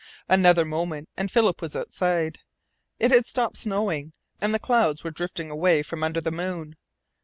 [0.27, 2.39] Another moment and Philip was outside.
[2.97, 6.75] It had stopped snowing, and the clouds were drifting away from under the moon.